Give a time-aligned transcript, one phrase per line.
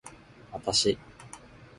[0.51, 0.97] わたし